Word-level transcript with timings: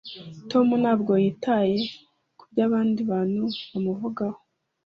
tom 0.51 0.67
ntabwo 0.81 1.11
yitaye 1.23 1.77
kubyo 2.39 2.61
abandi 2.67 2.99
bantu 3.11 3.43
bamuvugaho 3.71 4.39